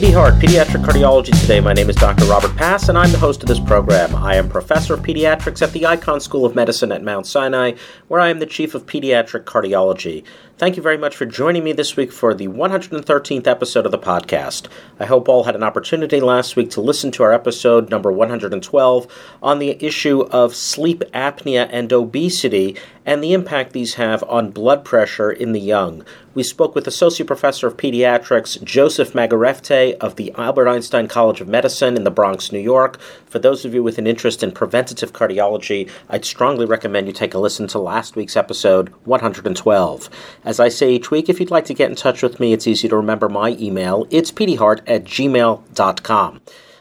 [0.00, 1.58] PedsHeart, Pediatric Cardiology Today.
[1.58, 2.24] My name is Dr.
[2.26, 4.14] Robert Pass, and I'm the host of this program.
[4.14, 7.72] I am Professor of Pediatrics at the Icahn School of Medicine at Mount Sinai,
[8.06, 10.22] where I am the Chief of Pediatric Cardiology.
[10.58, 13.96] Thank you very much for joining me this week for the 113th episode of the
[13.98, 14.66] podcast.
[14.98, 19.06] I hope all had an opportunity last week to listen to our episode number 112
[19.40, 24.84] on the issue of sleep apnea and obesity and the impact these have on blood
[24.84, 26.04] pressure in the young.
[26.34, 31.48] We spoke with Associate Professor of Pediatrics Joseph Mahgerefteh of the Albert Einstein College of
[31.48, 33.00] Medicine in the Bronx, New York.
[33.26, 37.32] For those of you with an interest in preventative cardiology, I'd strongly recommend you take
[37.32, 40.10] a listen to last week's episode 112.
[40.48, 42.66] As I say each week, if you'd like to get in touch with me, it's
[42.66, 44.06] easy to remember my email.
[44.08, 46.40] It's pdhart at gmail.com.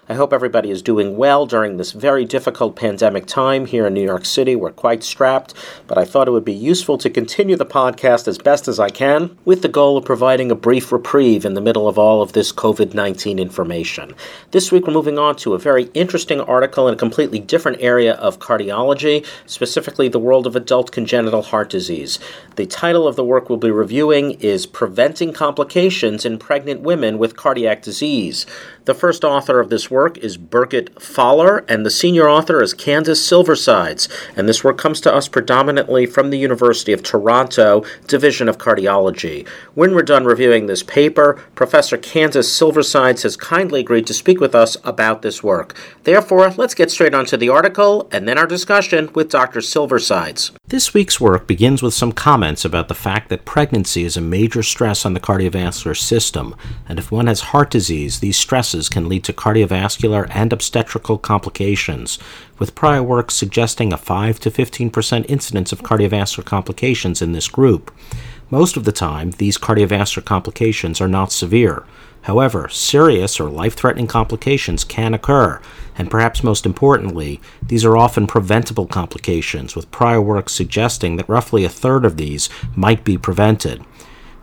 [0.09, 4.05] I hope everybody is doing well during this very difficult pandemic time here in New
[4.05, 4.55] York City.
[4.55, 5.53] We're quite strapped,
[5.86, 8.89] but I thought it would be useful to continue the podcast as best as I
[8.89, 12.31] can with the goal of providing a brief reprieve in the middle of all of
[12.31, 14.16] this COVID 19 information.
[14.52, 18.13] This week, we're moving on to a very interesting article in a completely different area
[18.13, 22.17] of cardiology, specifically the world of adult congenital heart disease.
[22.55, 27.35] The title of the work we'll be reviewing is Preventing Complications in Pregnant Women with
[27.35, 28.45] Cardiac Disease.
[28.88, 33.19] The first author of this work is Birgit Pfaller, and the senior author is Candace
[33.19, 34.07] Silversides.
[34.38, 39.45] And this work comes to us predominantly from the University of Toronto Division of Cardiology.
[39.73, 44.55] When we're done reviewing this paper, Professor Candace Silversides has kindly agreed to speak with
[44.55, 45.75] us about this work.
[46.05, 49.59] Therefore, let's get straight onto the article and then our discussion with Dr.
[49.59, 50.56] Silversides.
[50.69, 54.61] This week's work begins with some comments about the fact that pregnancy is a major
[54.61, 56.57] stress on the cardiovascular system,
[56.89, 62.19] and if one has heart disease, these stresses can lead to cardiovascular and obstetrical complications,
[62.59, 67.89] with prior work suggesting a 5 to 15% incidence of cardiovascular complications in this group.
[68.50, 71.85] Most of the time, these cardiovascular complications are not severe.
[72.23, 75.61] However, serious or life threatening complications can occur,
[75.97, 81.63] and perhaps most importantly, these are often preventable complications, with prior work suggesting that roughly
[81.63, 83.84] a third of these might be prevented.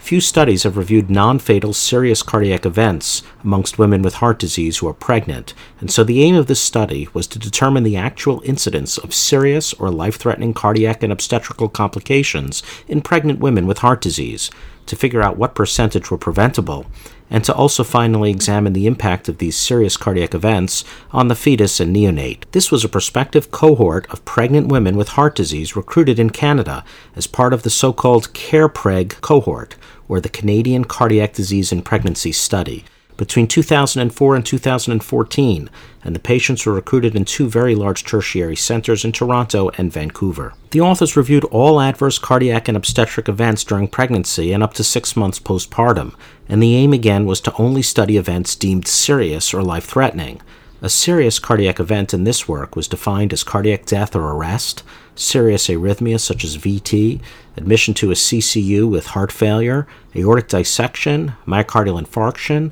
[0.05, 4.87] Few studies have reviewed non fatal serious cardiac events amongst women with heart disease who
[4.87, 8.99] are pregnant, and so the aim of this study was to determine the actual incidence
[8.99, 14.51] of serious or life threatening cardiac and obstetrical complications in pregnant women with heart disease,
[14.87, 16.87] to figure out what percentage were preventable,
[17.31, 21.81] and to also finally examine the impact of these serious cardiac events on the fetus
[21.81, 22.45] and neonate.
[22.53, 26.85] This was a prospective cohort of pregnant women with heart disease recruited in Canada
[27.17, 29.77] as part of the so called CARPREG cohort
[30.09, 32.85] or the Canadian Cardiac Disease in Pregnancy Study,
[33.17, 35.71] between 2004 and 2014,
[36.03, 40.55] and the patients were recruited in two very large tertiary centers in Toronto and Vancouver.
[40.71, 45.17] The authors reviewed all adverse cardiac and obstetric events during pregnancy and up to six
[45.17, 46.15] months postpartum,
[46.49, 50.41] and the aim again was to only study events deemed serious or life threatening.
[50.83, 54.83] A serious cardiac event in this work was defined as cardiac death or arrest,
[55.15, 57.23] serious arrhythmia such as VT,
[57.57, 62.71] admission to a CCU with heart failure, aortic dissection, myocardial infarction,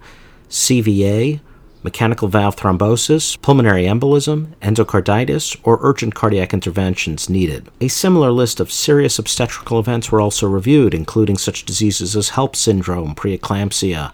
[0.53, 1.41] CVA,
[1.83, 7.71] mechanical valve thrombosis, pulmonary embolism, endocarditis, or urgent cardiac interventions needed.
[7.81, 12.55] A similar list of serious obstetrical events were also reviewed, including such diseases as HELLP
[12.55, 14.13] syndrome, preeclampsia,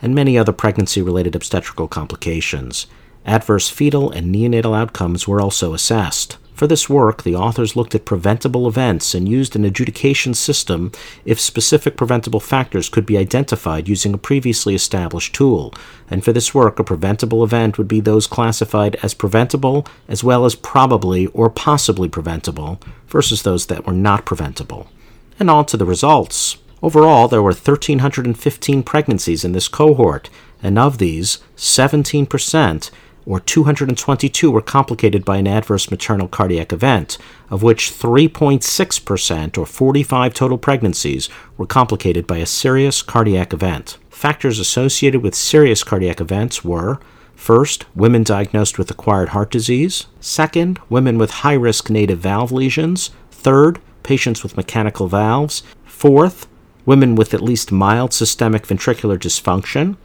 [0.00, 2.86] and many other pregnancy related obstetrical complications.
[3.26, 6.38] Adverse fetal and neonatal outcomes were also assessed.
[6.54, 10.92] For this work, the authors looked at preventable events and used an adjudication system
[11.24, 15.74] if specific preventable factors could be identified using a previously established tool.
[16.10, 20.44] And for this work, a preventable event would be those classified as preventable as well
[20.44, 24.88] as probably or possibly preventable versus those that were not preventable.
[25.38, 26.58] And on to the results.
[26.82, 30.28] Overall, there were 1,315 pregnancies in this cohort,
[30.62, 32.90] and of these, 17%
[33.26, 37.18] or 222 were complicated by an adverse maternal cardiac event,
[37.50, 43.98] of which 3.6%, or 45 total pregnancies, were complicated by a serious cardiac event.
[44.10, 47.00] Factors associated with serious cardiac events were
[47.34, 50.06] First, women diagnosed with acquired heart disease.
[50.20, 53.10] Second, women with high risk native valve lesions.
[53.32, 55.64] Third, patients with mechanical valves.
[55.84, 56.46] Fourth,
[56.86, 59.96] women with at least mild systemic ventricular dysfunction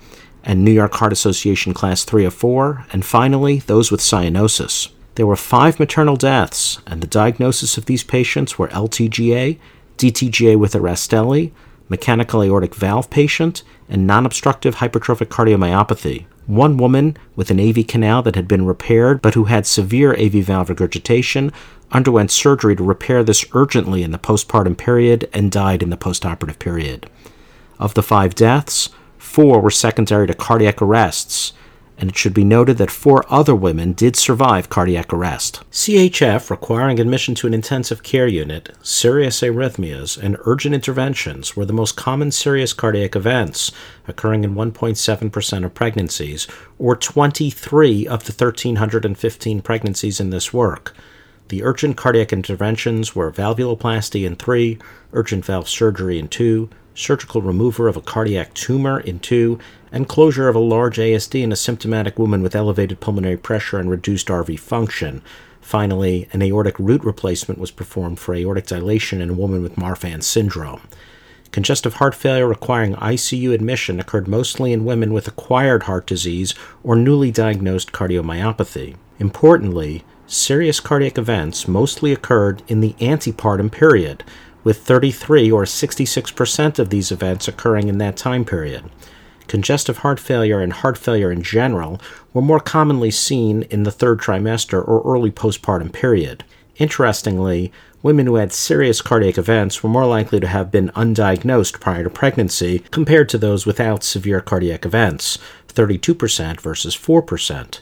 [0.47, 4.89] and New York Heart Association Class 3 of 4, and finally, those with cyanosis.
[5.15, 9.59] There were five maternal deaths, and the diagnosis of these patients were LTGA,
[9.97, 11.51] DTGA with a Rastelli,
[11.89, 16.25] mechanical aortic valve patient, and non obstructive hypertrophic cardiomyopathy.
[16.45, 20.45] One woman with an AV canal that had been repaired but who had severe AV
[20.45, 21.51] valve regurgitation
[21.91, 26.57] underwent surgery to repair this urgently in the postpartum period and died in the postoperative
[26.57, 27.09] period.
[27.79, 28.89] Of the five deaths,
[29.37, 31.53] four were secondary to cardiac arrests,
[31.95, 35.61] and it should be noted that four other women did survive cardiac arrest.
[35.71, 41.71] CHF requiring admission to an intensive care unit, serious arrhythmias, and urgent interventions were the
[41.71, 43.71] most common serious cardiac events,
[44.07, 46.47] occurring in 1.7% of pregnancies,
[46.79, 50.95] or 23 of the 1,315 pregnancies in this work.
[51.49, 54.79] The urgent cardiac interventions were valvuloplasty in 3,
[55.13, 59.59] urgent valve surgery in 2, surgical removal of a cardiac tumor in 2,
[59.91, 63.89] and closure of a large ASD in a symptomatic woman with elevated pulmonary pressure and
[63.89, 65.21] reduced RV function.
[65.61, 70.23] Finally, an aortic root replacement was performed for aortic dilation in a woman with Marfan
[70.23, 70.81] syndrome.
[71.51, 76.53] Congestive heart failure requiring ICU admission occurred mostly in women with acquired heart disease
[76.83, 78.95] or newly diagnosed cardiomyopathy.
[79.19, 84.23] Importantly, serious cardiac events mostly occurred in the antepartum period,
[84.67, 88.83] with 33 or 66% of these events occurring in that time period
[89.47, 92.01] congestive heart failure and heart failure in general
[92.33, 96.43] were more commonly seen in the third trimester or early postpartum period.
[96.75, 97.71] Interestingly,
[98.03, 102.09] women who had serious cardiac events were more likely to have been undiagnosed prior to
[102.09, 105.37] pregnancy compared to those without severe cardiac events,
[105.69, 107.79] 32% versus 4%.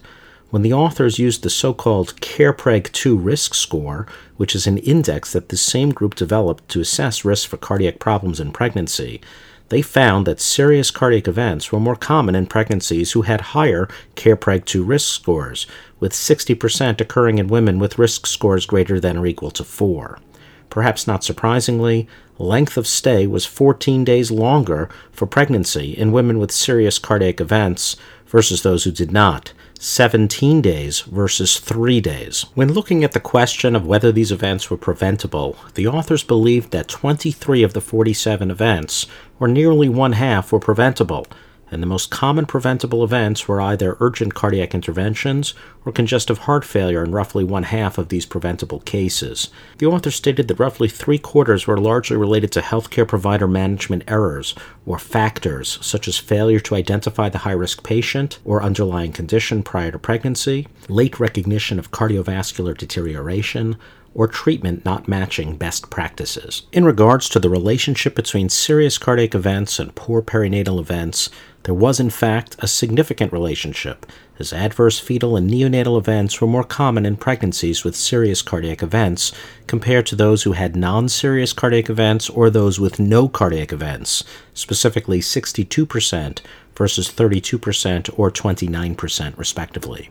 [0.52, 4.06] When the authors used the so called CARPREG 2 risk score,
[4.38, 8.40] which is an index that the same group developed to assess risk for cardiac problems
[8.40, 9.22] in pregnancy,
[9.70, 14.88] they found that serious cardiac events were more common in pregnancies who had higher CARPREG2
[14.88, 15.66] risk scores,
[16.00, 20.20] with 60% occurring in women with risk scores greater than or equal to 4.
[20.70, 22.08] Perhaps not surprisingly,
[22.38, 27.96] length of stay was 14 days longer for pregnancy in women with serious cardiac events
[28.28, 32.46] versus those who did not, 17 days versus 3 days.
[32.56, 36.88] When looking at the question of whether these events were preventable, the authors believed that
[36.88, 39.08] 23 of the 47 events,
[39.40, 41.28] or nearly one half, were preventable,
[41.76, 45.54] and the most common preventable events were either urgent cardiac interventions
[45.86, 49.50] or congestive heart failure in roughly one half of these preventable cases.
[49.80, 54.56] The author stated that roughly three quarters were largely related to healthcare provider management errors
[54.86, 59.92] or factors, such as failure to identify the high risk patient or underlying condition prior
[59.92, 63.76] to pregnancy, late recognition of cardiovascular deterioration,
[64.16, 66.64] or treatment not matching best practices.
[66.72, 71.30] In regards to the relationship between serious cardiac events and poor perinatal events,
[71.64, 74.06] there was, in fact, a significant relationship,
[74.40, 79.32] as adverse fetal and neonatal events were more common in pregnancies with serious cardiac events
[79.66, 84.24] compared to those who had non serious cardiac events or those with no cardiac events,
[84.54, 86.40] specifically 62%
[86.76, 90.10] versus 32% or 29%, respectively.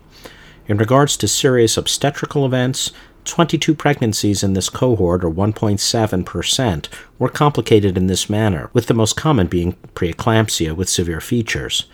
[0.66, 2.90] In regards to serious obstetrical events,
[3.24, 6.88] 22 pregnancies in this cohort, or 1.7%,
[7.18, 11.86] were complicated in this manner, with the most common being preeclampsia with severe features.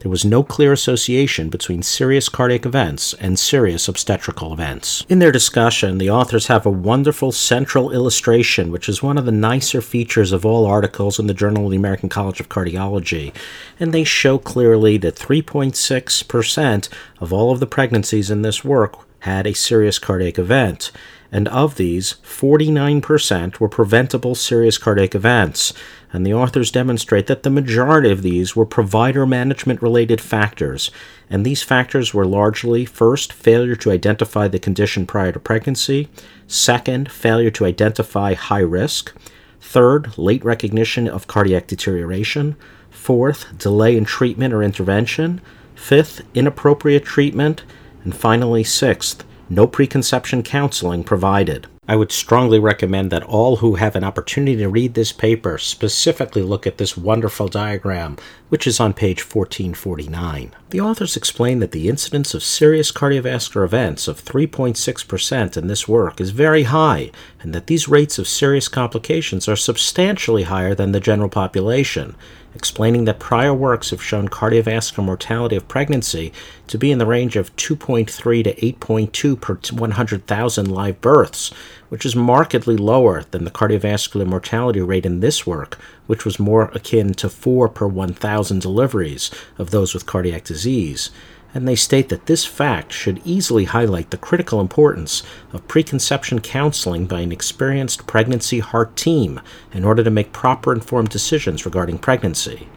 [0.00, 5.04] There was no clear association between serious cardiac events and serious obstetrical events.
[5.08, 9.32] In their discussion, the authors have a wonderful central illustration, which is one of the
[9.32, 13.32] nicer features of all articles in the Journal of the American College of Cardiology,
[13.80, 19.46] and they show clearly that 3.6% of all of the pregnancies in this work had
[19.46, 20.90] a serious cardiac event,
[21.30, 25.74] and of these, 49% were preventable serious cardiac events,
[26.12, 30.90] and the authors demonstrate that the majority of these were provider management related factors,
[31.28, 36.08] and these factors were largely first, failure to identify the condition prior to pregnancy,
[36.46, 39.14] second, failure to identify high risk,
[39.60, 42.56] third, late recognition of cardiac deterioration,
[42.90, 45.42] fourth, delay in treatment or intervention,
[45.74, 47.62] fifth, inappropriate treatment,
[48.04, 51.66] and finally, sixth, no preconception counseling provided.
[51.90, 56.42] I would strongly recommend that all who have an opportunity to read this paper specifically
[56.42, 58.18] look at this wonderful diagram,
[58.50, 60.54] which is on page 1449.
[60.70, 66.20] The authors explain that the incidence of serious cardiovascular events of 3.6% in this work
[66.20, 67.10] is very high,
[67.40, 72.14] and that these rates of serious complications are substantially higher than the general population,
[72.54, 76.34] explaining that prior works have shown cardiovascular mortality of pregnancy
[76.66, 81.50] to be in the range of 2.3 to 8.2 per 100,000 live births,
[81.88, 85.78] which is markedly lower than the cardiovascular mortality rate in this work,
[86.08, 91.10] which was more akin to 4 per 1,000 deliveries of those with cardiac disease
[91.54, 95.22] and they state that this fact should easily highlight the critical importance
[95.52, 99.40] of preconception counseling by an experienced pregnancy heart team
[99.72, 102.68] in order to make proper informed decisions regarding pregnancy.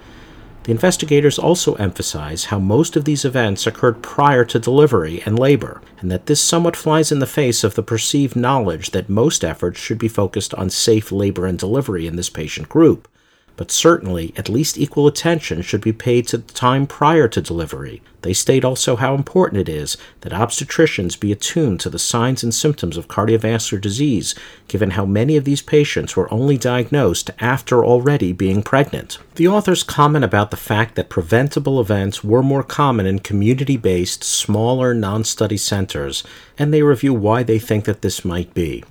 [0.63, 5.81] The investigators also emphasize how most of these events occurred prior to delivery and labor,
[5.99, 9.79] and that this somewhat flies in the face of the perceived knowledge that most efforts
[9.79, 13.07] should be focused on safe labor and delivery in this patient group.
[13.57, 18.01] But certainly at least equal attention should be paid to the time prior to delivery.
[18.21, 22.53] They state also how important it is that obstetricians be attuned to the signs and
[22.53, 24.35] symptoms of cardiovascular disease,
[24.67, 29.17] given how many of these patients were only diagnosed after already being pregnant.
[29.35, 34.23] The authors comment about the fact that preventable events were more common in community based,
[34.23, 36.23] smaller, non study centers,
[36.59, 38.83] and they review why they think that this might be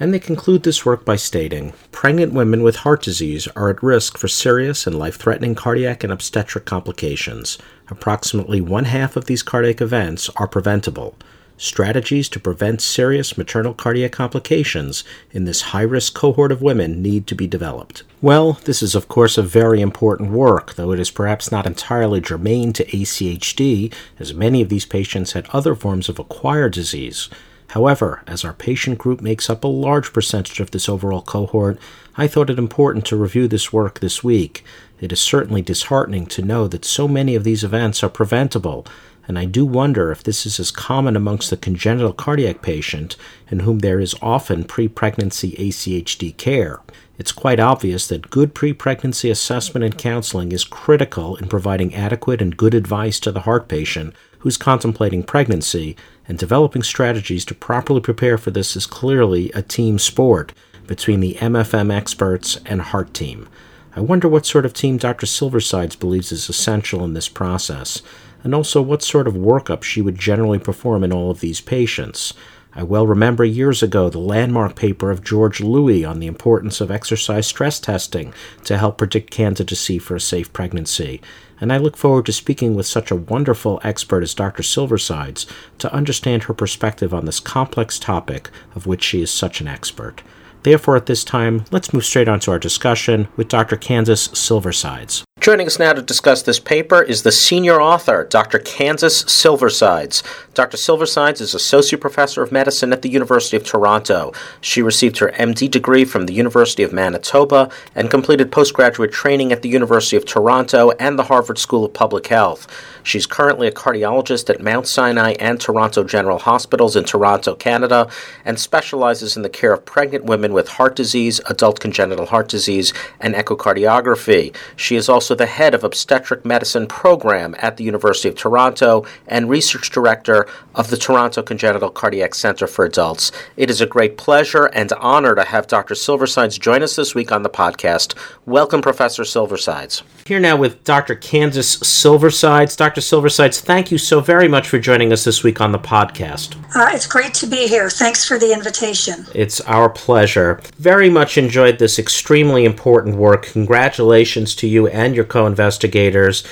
[0.00, 4.18] and they conclude this work by stating pregnant women with heart disease are at risk
[4.18, 7.58] for serious and life threatening cardiac and obstetric complications.
[7.88, 11.14] Approximately one half of these cardiac events are preventable.
[11.56, 17.28] Strategies to prevent serious maternal cardiac complications in this high risk cohort of women need
[17.28, 18.02] to be developed.
[18.20, 22.20] Well, this is, of course, a very important work, though it is perhaps not entirely
[22.20, 27.28] germane to ACHD, as many of these patients had other forms of acquired disease.
[27.68, 31.78] However, as our patient group makes up a large percentage of this overall cohort,
[32.16, 34.64] I thought it important to review this work this week.
[35.00, 38.86] It is certainly disheartening to know that so many of these events are preventable,
[39.26, 43.16] and I do wonder if this is as common amongst the congenital cardiac patient
[43.50, 46.80] in whom there is often pre pregnancy ACHD care.
[47.18, 52.42] It's quite obvious that good pre pregnancy assessment and counseling is critical in providing adequate
[52.42, 58.00] and good advice to the heart patient who's contemplating pregnancy, and developing strategies to properly
[58.00, 60.52] prepare for this is clearly a team sport
[60.86, 63.48] between the MFM experts and heart team.
[63.96, 65.26] I wonder what sort of team Dr.
[65.26, 68.02] Silversides believes is essential in this process,
[68.42, 72.34] and also what sort of workup she would generally perform in all of these patients.
[72.76, 76.90] I well remember years ago the landmark paper of George Lui on the importance of
[76.90, 81.20] exercise stress testing to help predict candidacy for a safe pregnancy,
[81.60, 84.62] and I look forward to speaking with such a wonderful expert as Dr.
[84.62, 85.46] Silversides
[85.78, 90.22] to understand her perspective on this complex topic of which she is such an expert.
[90.62, 93.76] Therefore, at this time, let's move straight on to our discussion with Dr.
[93.76, 95.23] Candace Silversides.
[95.44, 98.58] Joining us now to discuss this paper is the senior author, Dr.
[98.58, 100.22] Candace Silversides.
[100.54, 100.78] Dr.
[100.78, 104.32] Silversides is Associate Professor of Medicine at the University of Toronto.
[104.62, 109.60] She received her MD degree from the University of Manitoba and completed postgraduate training at
[109.60, 112.66] the University of Toronto and the Harvard School of Public Health.
[113.02, 118.08] She's currently a cardiologist at Mount Sinai and Toronto General Hospitals in Toronto, Canada,
[118.46, 122.94] and specializes in the care of pregnant women with heart disease, adult congenital heart disease,
[123.20, 124.56] and echocardiography.
[124.76, 129.50] She is also the head of obstetric medicine program at the University of Toronto and
[129.50, 133.32] research director of the Toronto Congenital Cardiac Center for Adults.
[133.56, 135.94] It is a great pleasure and honor to have Dr.
[135.94, 138.14] Silversides join us this week on the podcast.
[138.46, 140.02] Welcome, Professor Silversides.
[140.26, 141.16] Here now with Dr.
[141.16, 142.78] Candace Silversides.
[142.78, 143.02] Dr.
[143.02, 146.56] Silversides, thank you so very much for joining us this week on the podcast.
[146.74, 147.90] Uh, it's great to be here.
[147.90, 149.26] Thanks for the invitation.
[149.34, 150.62] It's our pleasure.
[150.78, 153.44] Very much enjoyed this extremely important work.
[153.44, 156.42] Congratulations to you and your co investigators.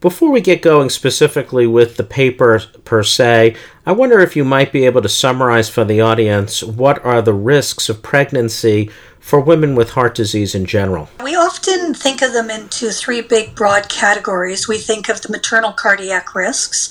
[0.00, 3.54] Before we get going specifically with the paper per se,
[3.86, 7.34] I wonder if you might be able to summarize for the audience what are the
[7.34, 11.08] risks of pregnancy for women with heart disease in general?
[11.22, 14.66] We often think of them into three big broad categories.
[14.66, 16.90] We think of the maternal cardiac risks,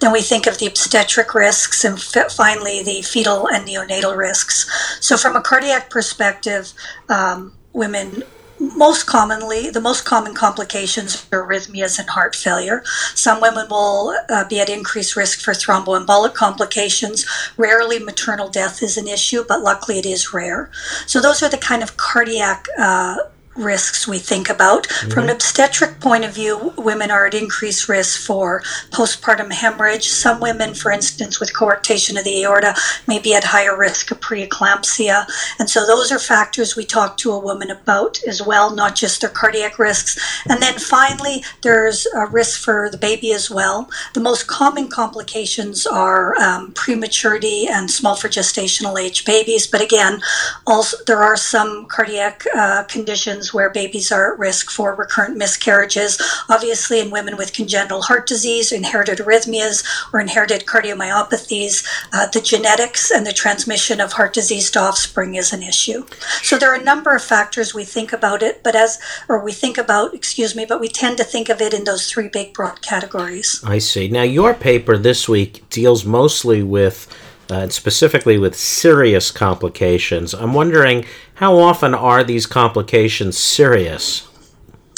[0.00, 4.98] then we think of the obstetric risks, and finally the fetal and neonatal risks.
[5.00, 6.72] So, from a cardiac perspective,
[7.08, 8.22] um, women
[8.58, 12.82] most commonly, the most common complications are arrhythmias and heart failure.
[13.14, 17.24] Some women will uh, be at increased risk for thromboembolic complications.
[17.56, 20.70] Rarely, maternal death is an issue, but luckily it is rare.
[21.06, 23.16] So, those are the kind of cardiac uh,
[23.56, 24.86] risks we think about.
[24.88, 25.10] Mm-hmm.
[25.10, 30.08] From an obstetric point of view, women are at increased risk for postpartum hemorrhage.
[30.08, 32.74] Some women, for instance, with coarctation of the aorta,
[33.06, 35.26] may be at higher risk of preeclampsia.
[35.58, 39.20] And so those are factors we talk to a woman about as well, not just
[39.20, 40.18] their cardiac risks.
[40.48, 43.90] And then finally, there's a risk for the baby as well.
[44.14, 49.66] The most common complications are um, prematurity and small for gestational age babies.
[49.66, 50.20] But again,
[50.66, 56.20] also there are some cardiac uh, conditions where babies are at risk for recurrent miscarriages.
[56.48, 63.10] Obviously, in women with congenital heart disease, inherited arrhythmias, or inherited cardiomyopathies, uh, the genetics
[63.10, 66.04] and the transmission of heart disease to offspring is an issue.
[66.42, 69.52] So there are a number of factors we think about it, but as, or we
[69.52, 72.52] think about, excuse me, but we tend to think of it in those three big
[72.52, 73.62] broad categories.
[73.64, 74.08] I see.
[74.08, 77.06] Now, your paper this week deals mostly with
[77.50, 80.34] uh, specifically with serious complications.
[80.34, 81.04] I'm wondering
[81.34, 84.28] how often are these complications serious?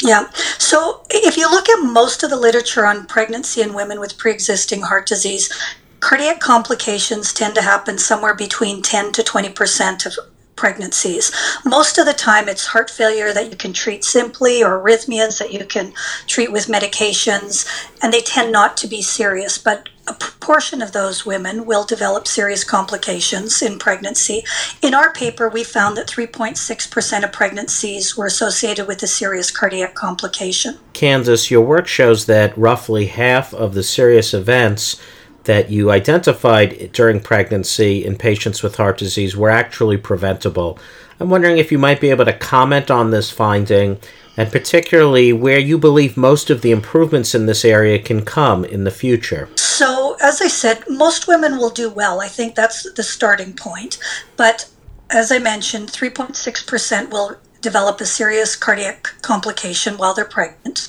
[0.02, 0.30] Yeah.
[0.58, 4.32] So if you look at most of the literature on pregnancy in women with pre
[4.32, 5.52] existing heart disease,
[6.00, 10.14] cardiac complications tend to happen somewhere between 10 to 20% of
[10.56, 11.32] pregnancies.
[11.64, 15.52] Most of the time, it's heart failure that you can treat simply or arrhythmias that
[15.52, 15.92] you can
[16.26, 17.66] treat with medications,
[18.02, 19.58] and they tend not to be serious.
[19.58, 24.42] But a proportion of those women will develop serious complications in pregnancy.
[24.82, 29.94] In our paper, we found that 3.6% of pregnancies were associated with a serious cardiac
[29.94, 30.78] complication.
[30.92, 35.00] Candace, your work shows that roughly half of the serious events
[35.44, 40.78] that you identified during pregnancy in patients with heart disease were actually preventable.
[41.20, 43.98] I'm wondering if you might be able to comment on this finding
[44.36, 48.84] and particularly where you believe most of the improvements in this area can come in
[48.84, 49.48] the future.
[49.56, 52.20] So, as I said, most women will do well.
[52.20, 53.98] I think that's the starting point.
[54.36, 54.70] But
[55.10, 60.88] as I mentioned, 3.6% will develop a serious cardiac complication while they're pregnant.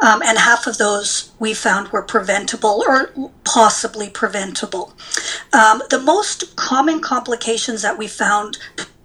[0.00, 3.10] Um, and half of those we found were preventable or
[3.44, 4.94] possibly preventable.
[5.52, 8.58] Um, the most common complications that we found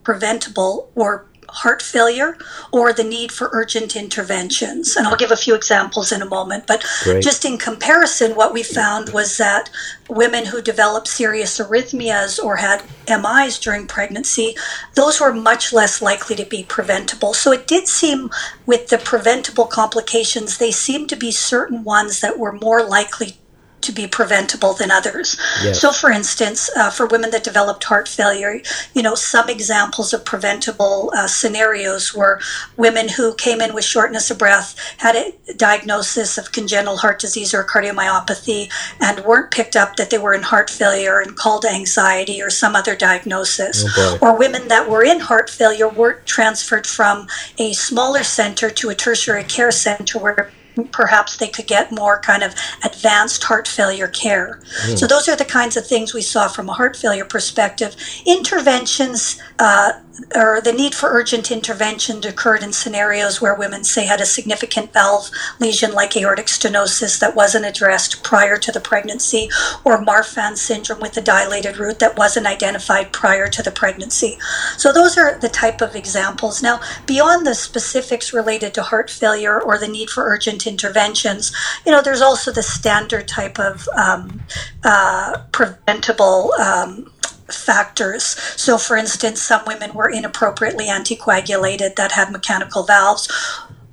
[0.03, 2.37] preventable were heart failure
[2.71, 4.95] or the need for urgent interventions.
[4.95, 6.67] And I'll give a few examples in a moment.
[6.67, 7.23] But Great.
[7.23, 9.69] just in comparison, what we found was that
[10.09, 14.55] women who developed serious arrhythmias or had MIs during pregnancy,
[14.93, 17.33] those were much less likely to be preventable.
[17.33, 18.29] So it did seem
[18.65, 23.37] with the preventable complications, they seemed to be certain ones that were more likely
[23.85, 25.37] to be preventable than others.
[25.63, 25.79] Yes.
[25.79, 28.61] So, for instance, uh, for women that developed heart failure,
[28.93, 32.39] you know, some examples of preventable uh, scenarios were
[32.77, 37.53] women who came in with shortness of breath, had a diagnosis of congenital heart disease
[37.53, 42.41] or cardiomyopathy, and weren't picked up that they were in heart failure and called anxiety
[42.41, 43.85] or some other diagnosis.
[43.97, 47.27] Oh or women that were in heart failure weren't transferred from
[47.57, 50.51] a smaller center to a tertiary care center where
[50.91, 52.53] perhaps they could get more kind of
[52.83, 54.59] advanced heart failure care.
[54.85, 54.97] Mm.
[54.97, 57.95] So, those are the kinds of things we saw from a heart failure perspective.
[58.25, 59.93] Interventions uh,
[60.33, 64.93] or the need for urgent intervention occurred in scenarios where women, say, had a significant
[64.93, 69.49] valve lesion like aortic stenosis that wasn't addressed prior to the pregnancy,
[69.83, 74.37] or Marfan syndrome with a dilated root that wasn't identified prior to the pregnancy.
[74.77, 76.63] So, those are the type of examples.
[76.63, 81.51] Now, beyond the specifics related to heart failure or the need for urgent interventions,
[81.85, 84.41] you know, there's also the standard type of um,
[84.83, 86.53] uh, preventable.
[86.53, 87.11] Um,
[87.49, 88.23] factors.
[88.55, 93.29] So, for instance, some women were inappropriately anticoagulated that had mechanical valves,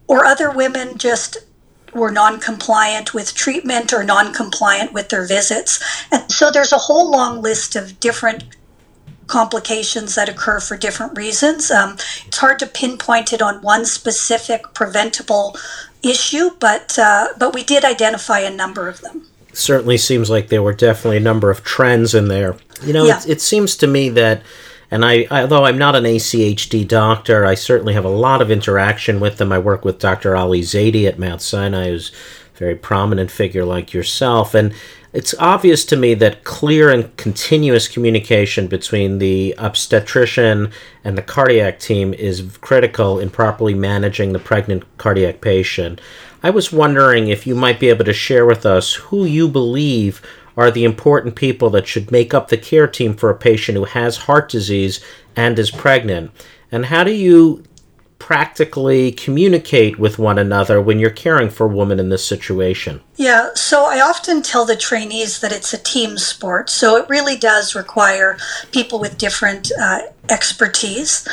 [0.06, 1.38] or other women just
[1.94, 5.82] were non compliant with treatment or non compliant with their visits.
[6.10, 8.44] And so, there's a whole long list of different
[9.26, 11.70] complications that occur for different reasons.
[11.70, 15.56] Um, it's hard to pinpoint it on one specific preventable
[16.02, 20.62] issue, but uh, but we did identify a number of them certainly seems like there
[20.62, 22.56] were definitely a number of trends in there.
[22.82, 23.18] You know, yeah.
[23.18, 24.42] it, it seems to me that,
[24.90, 29.20] and I, although I'm not an ACHD doctor, I certainly have a lot of interaction
[29.20, 29.52] with them.
[29.52, 30.36] I work with Dr.
[30.36, 32.12] Ali Zaidi at Mount Sinai, who's
[32.54, 34.74] a very prominent figure like yourself, and
[35.12, 40.72] it's obvious to me that clear and continuous communication between the obstetrician
[41.04, 46.00] and the cardiac team is critical in properly managing the pregnant cardiac patient.
[46.42, 50.20] I was wondering if you might be able to share with us who you believe
[50.56, 53.84] are the important people that should make up the care team for a patient who
[53.84, 55.00] has heart disease
[55.36, 56.30] and is pregnant.
[56.70, 57.62] And how do you
[58.18, 63.00] practically communicate with one another when you're caring for a woman in this situation?
[63.16, 66.70] Yeah, so I often tell the trainees that it's a team sport.
[66.70, 68.36] So it really does require
[68.70, 71.26] people with different uh, expertise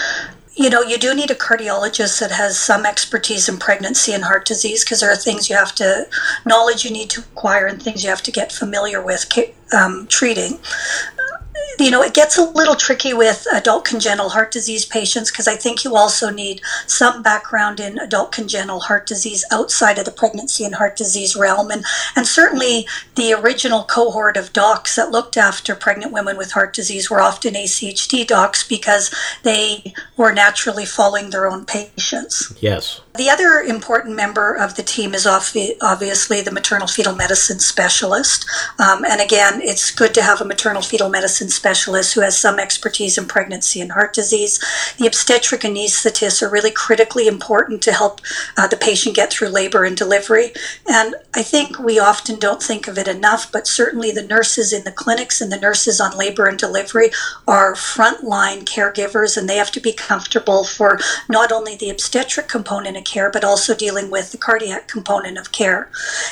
[0.59, 4.45] you know, you do need a cardiologist that has some expertise in pregnancy and heart
[4.45, 6.05] disease because there are things you have to,
[6.45, 9.25] knowledge you need to acquire and things you have to get familiar with
[9.71, 10.59] um, treating
[11.79, 15.55] you know, it gets a little tricky with adult congenital heart disease patients because I
[15.55, 20.65] think you also need some background in adult congenital heart disease outside of the pregnancy
[20.65, 21.71] and heart disease realm.
[21.71, 26.73] And, and certainly the original cohort of docs that looked after pregnant women with heart
[26.73, 32.53] disease were often ACHD docs because they were naturally following their own patients.
[32.59, 33.01] Yes.
[33.15, 38.45] The other important member of the team is obviously the maternal fetal medicine specialist.
[38.79, 42.59] Um, and again, it's good to have a maternal fetal medicine specialist who has some
[42.59, 44.59] expertise in pregnancy and heart disease.
[44.97, 48.21] The obstetric anesthetists are really critically important to help
[48.57, 50.51] uh, the patient get through labor and delivery.
[50.87, 54.83] And I think we often don't think of it enough, but certainly the nurses in
[54.83, 57.09] the clinics and the nurses on labor and delivery
[57.47, 62.97] are frontline caregivers, and they have to be comfortable for not only the obstetric component
[62.97, 65.89] of care, but also dealing with the cardiac component of care.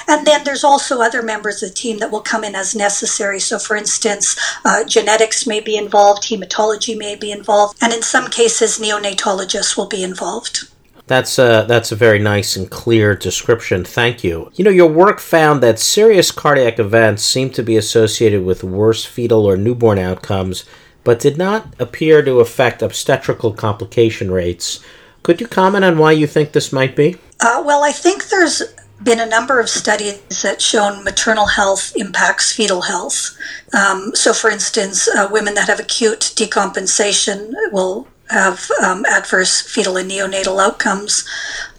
[0.07, 3.39] And then there's also other members of the team that will come in as necessary.
[3.39, 8.29] So, for instance, uh, genetics may be involved, hematology may be involved, and in some
[8.29, 10.67] cases, neonatologists will be involved.
[11.07, 13.85] That's a, that's a very nice and clear description.
[13.85, 14.51] Thank you.
[14.55, 19.05] You know, your work found that serious cardiac events seem to be associated with worse
[19.05, 20.65] fetal or newborn outcomes,
[21.05, 24.81] but did not appear to affect obstetrical complication rates.
[25.23, 27.15] Could you comment on why you think this might be?
[27.39, 28.61] Uh, well, I think there's
[29.03, 33.37] been a number of studies that shown maternal health impacts fetal health.
[33.73, 39.97] Um, so, for instance, uh, women that have acute decompensation will have um, adverse fetal
[39.97, 41.27] and neonatal outcomes.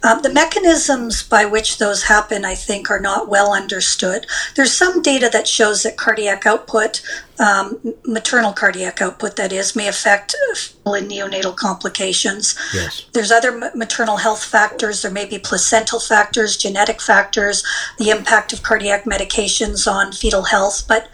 [0.01, 4.25] Uh, the mechanisms by which those happen, I think, are not well understood.
[4.55, 7.01] There's some data that shows that cardiac output,
[7.39, 12.55] um, maternal cardiac output, that is, may affect fetal and neonatal complications.
[12.73, 13.05] Yes.
[13.13, 15.01] There's other maternal health factors.
[15.01, 17.63] There may be placental factors, genetic factors,
[17.97, 21.09] the impact of cardiac medications on fetal health, but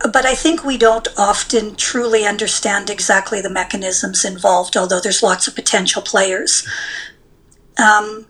[0.00, 5.48] but I think we don't often truly understand exactly the mechanisms involved, although there's lots
[5.48, 6.66] of potential players.
[7.78, 8.26] Um,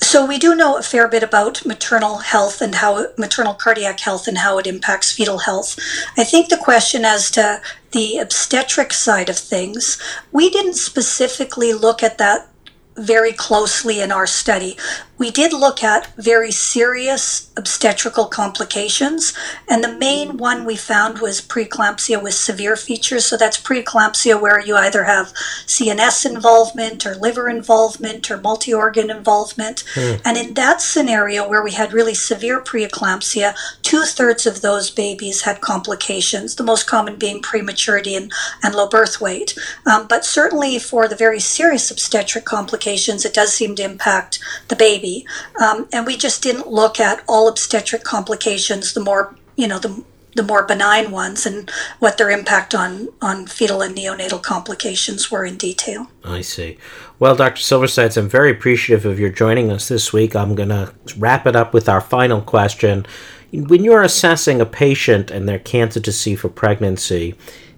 [0.00, 4.28] so we do know a fair bit about maternal health and how maternal cardiac health
[4.28, 5.78] and how it impacts fetal health.
[6.16, 7.60] I think the question as to
[7.92, 12.48] the obstetric side of things, we didn't specifically look at that
[12.96, 14.76] very closely in our study.
[15.16, 19.32] We did look at very serious obstetrical complications,
[19.68, 23.24] and the main one we found was preeclampsia with severe features.
[23.24, 25.32] So that's preeclampsia where you either have
[25.66, 29.84] CNS involvement or liver involvement or multi organ involvement.
[29.94, 30.20] Mm.
[30.24, 35.42] And in that scenario where we had really severe preeclampsia, two thirds of those babies
[35.42, 38.32] had complications, the most common being prematurity and,
[38.64, 39.56] and low birth weight.
[39.86, 44.76] Um, but certainly for the very serious obstetric complications, it does seem to impact the
[44.76, 45.26] baby baby.
[45.60, 50.02] Um, and we just didn't look at all obstetric complications, the more, you know, the,
[50.34, 55.44] the more benign ones and what their impact on, on fetal and neonatal complications were
[55.44, 56.08] in detail.
[56.24, 56.78] I see.
[57.18, 57.60] Well, Dr.
[57.60, 60.34] Silversides, I'm very appreciative of your joining us this week.
[60.34, 63.06] I'm going to wrap it up with our final question.
[63.52, 67.36] When you're assessing a patient and their candidacy for pregnancy,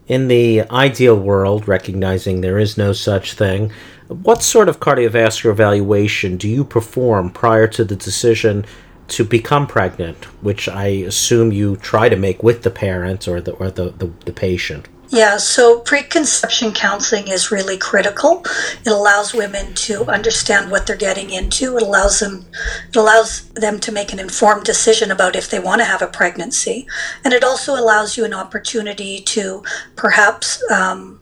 [0.09, 3.73] in the ideal world, recognizing there is no such thing,
[4.09, 8.65] what sort of cardiovascular evaluation do you perform prior to the decision
[9.09, 13.53] to become pregnant, which I assume you try to make with the parent or the
[13.53, 14.89] or the, the, the patient?
[15.09, 18.45] Yeah, so preconception counseling is really critical.
[18.85, 21.77] It allows women to understand what they're getting into.
[21.77, 22.47] It allows them
[22.89, 26.09] it allows them to make an informed decision about if they want to have a
[26.09, 26.89] pregnancy,
[27.25, 29.63] and it also allows you an opportunity to
[29.95, 31.21] perhaps um,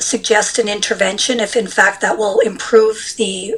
[0.00, 3.54] suggest an intervention if in fact that will improve the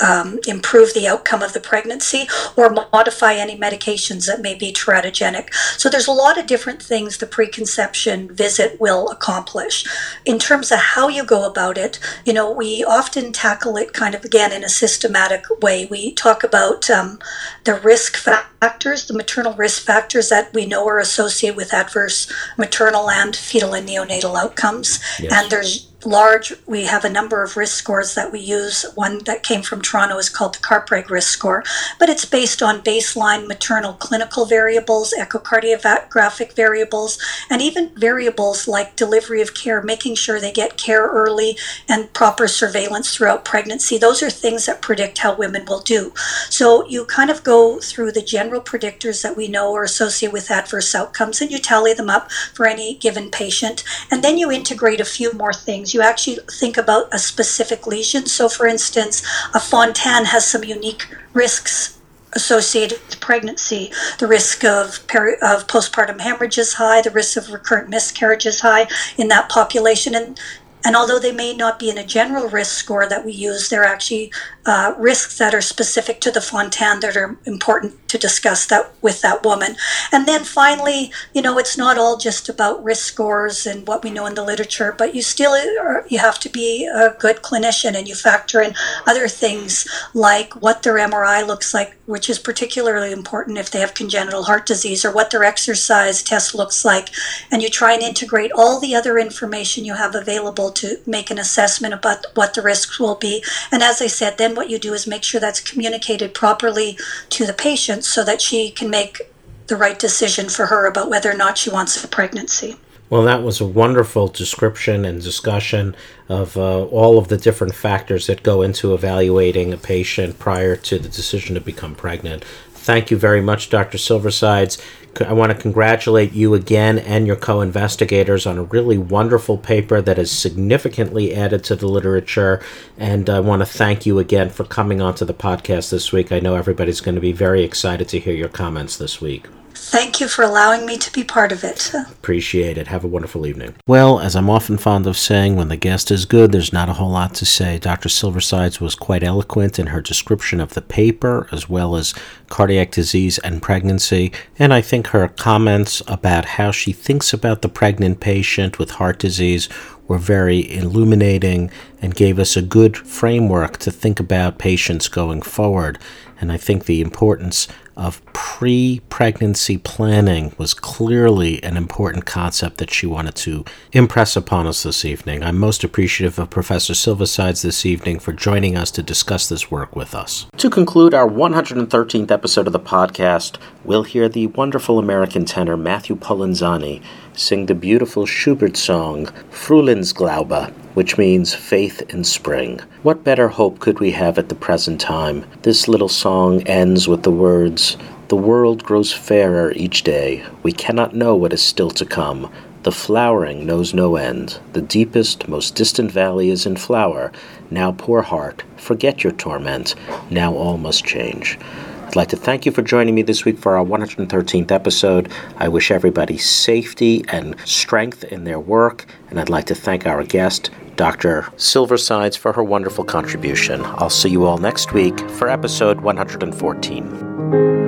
[0.00, 5.52] um, improve the outcome of the pregnancy or modify any medications that may be teratogenic.
[5.76, 9.86] So there's a lot of different things the preconception visit will accomplish.
[10.24, 14.14] In terms of how you go about it, you know, we often tackle it kind
[14.14, 15.86] of again in a systematic way.
[15.86, 17.18] We talk about um,
[17.64, 23.10] the risk factors, the maternal risk factors that we know are associated with adverse maternal
[23.10, 25.00] and fetal and neonatal outcomes.
[25.18, 25.32] Yes.
[25.32, 28.84] And there's large, we have a number of risk scores that we use.
[28.94, 31.64] One that came from Toronto is called the Carpreg risk score,
[31.98, 37.18] but it's based on baseline maternal clinical variables, echocardiographic variables,
[37.50, 41.58] and even variables like delivery of care, making sure they get care early
[41.88, 43.98] and proper surveillance throughout pregnancy.
[43.98, 46.12] Those are things that predict how women will do.
[46.48, 50.50] So you kind of go through the general predictors that we know are associated with
[50.50, 53.82] adverse outcomes and you tally them up for any given patient.
[54.12, 55.94] And then you integrate a few more things things.
[55.94, 58.26] You actually think about a specific lesion.
[58.26, 59.22] So, for instance,
[59.54, 61.98] a Fontan has some unique risks
[62.34, 63.90] associated with pregnancy.
[64.18, 68.60] The risk of, peri- of postpartum hemorrhage is high, the risk of recurrent miscarriage is
[68.60, 70.14] high in that population.
[70.14, 70.38] And
[70.84, 73.84] and although they may not be in a general risk score that we use, they're
[73.84, 74.32] actually
[74.64, 79.20] uh, risks that are specific to the Fontan that are important to discuss that with
[79.22, 79.76] that woman.
[80.12, 84.10] And then finally, you know, it's not all just about risk scores and what we
[84.10, 87.94] know in the literature, but you still are, you have to be a good clinician
[87.94, 88.74] and you factor in
[89.06, 93.94] other things like what their MRI looks like, which is particularly important if they have
[93.94, 97.08] congenital heart disease, or what their exercise test looks like,
[97.50, 101.38] and you try and integrate all the other information you have available to make an
[101.38, 103.42] assessment about what the risks will be.
[103.70, 106.98] And as I said, then what you do is make sure that's communicated properly
[107.30, 109.22] to the patient so that she can make
[109.66, 112.76] the right decision for her about whether or not she wants a pregnancy.
[113.10, 115.96] Well, that was a wonderful description and discussion
[116.28, 120.98] of uh, all of the different factors that go into evaluating a patient prior to
[120.98, 122.44] the decision to become pregnant.
[122.88, 123.98] Thank you very much, Dr.
[123.98, 124.82] Silversides.
[125.20, 130.00] I want to congratulate you again and your co investigators on a really wonderful paper
[130.00, 132.62] that has significantly added to the literature.
[132.96, 136.32] And I want to thank you again for coming onto the podcast this week.
[136.32, 139.48] I know everybody's going to be very excited to hear your comments this week.
[139.80, 141.92] Thank you for allowing me to be part of it.
[141.94, 142.88] Appreciate it.
[142.88, 143.74] Have a wonderful evening.
[143.86, 146.94] Well, as I'm often fond of saying, when the guest is good, there's not a
[146.94, 147.78] whole lot to say.
[147.78, 148.08] Dr.
[148.08, 152.12] Silversides was quite eloquent in her description of the paper, as well as
[152.48, 157.68] cardiac disease and pregnancy, and I think her comments about how she thinks about the
[157.68, 159.68] pregnant patient with heart disease
[160.08, 165.98] were very illuminating and gave us a good framework to think about patients going forward.
[166.40, 172.92] And I think the importance of pre pregnancy planning was clearly an important concept that
[172.92, 175.42] she wanted to impress upon us this evening.
[175.42, 179.96] I'm most appreciative of Professor Silversides this evening for joining us to discuss this work
[179.96, 180.46] with us.
[180.58, 186.14] To conclude our 113th episode of the podcast, we'll hear the wonderful American tenor Matthew
[186.14, 187.02] Polenzani
[187.34, 192.80] sing the beautiful Schubert song Frühlingsglaube, which means faith in spring.
[193.04, 195.44] What better hope could we have at the present time?
[195.62, 200.44] This little song ends with the words The world grows fairer each day.
[200.64, 202.50] We cannot know what is still to come.
[202.82, 204.58] The flowering knows no end.
[204.72, 207.30] The deepest, most distant valley is in flower.
[207.70, 209.94] Now, poor heart, forget your torment.
[210.30, 211.60] Now all must change.
[212.08, 215.30] I'd like to thank you for joining me this week for our 113th episode.
[215.58, 220.24] I wish everybody safety and strength in their work, and I'd like to thank our
[220.24, 221.42] guest, Dr.
[221.56, 223.80] Silversides, for her wonderful contribution.
[223.84, 227.87] I'll see you all next week for episode 114.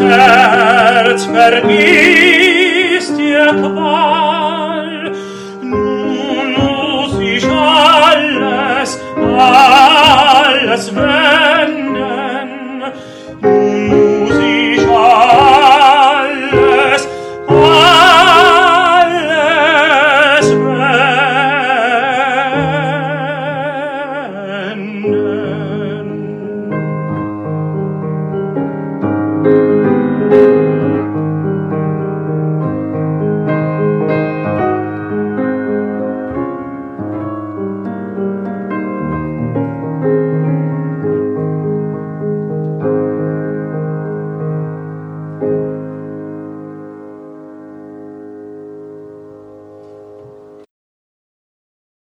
[0.00, 5.12] Herz vergisst ihr Qual.
[5.62, 9.00] Nun muss ich alles,
[9.38, 11.43] alles weg.